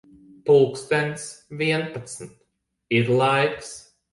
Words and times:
Pulkstens 0.47 1.25
vienpadsmit. 1.61 2.35
Ir 3.01 3.13
laiks. 3.21 3.71